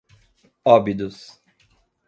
[0.73, 1.39] Óbidos